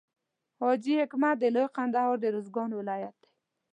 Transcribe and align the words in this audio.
حاجي 0.59 0.93
حکمت 1.01 1.35
د 1.39 1.45
لوی 1.55 1.67
کندهار 1.77 2.15
د 2.21 2.25
روزګان 2.35 2.69
ولایت 2.79 3.15
دی. 3.21 3.29